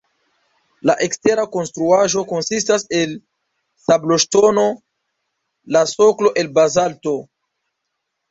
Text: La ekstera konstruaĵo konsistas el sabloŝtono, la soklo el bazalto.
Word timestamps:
La 0.89 0.93
ekstera 1.07 1.43
konstruaĵo 1.55 2.21
konsistas 2.31 2.85
el 3.01 3.13
sabloŝtono, 3.89 4.65
la 5.77 5.83
soklo 5.93 6.33
el 6.45 6.53
bazalto. 6.59 7.17